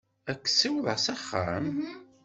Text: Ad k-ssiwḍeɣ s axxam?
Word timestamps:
Ad 0.31 0.37
k-ssiwḍeɣ 0.43 0.97
s 1.05 1.07
axxam? 1.13 1.67